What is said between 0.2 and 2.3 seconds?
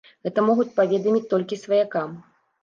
Гэта могуць паведаміць толькі сваякам.